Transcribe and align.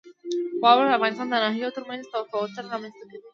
واوره 0.63 0.87
د 0.91 0.95
افغانستان 0.97 1.27
د 1.29 1.35
ناحیو 1.43 1.75
ترمنځ 1.77 2.03
تفاوتونه 2.13 2.67
رامنځته 2.73 3.03
کوي. 3.11 3.19